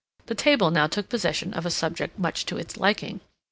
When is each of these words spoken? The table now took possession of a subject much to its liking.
The 0.25 0.33
table 0.33 0.71
now 0.71 0.87
took 0.87 1.09
possession 1.09 1.53
of 1.53 1.63
a 1.63 1.69
subject 1.69 2.17
much 2.17 2.43
to 2.47 2.57
its 2.57 2.75
liking. 2.75 3.19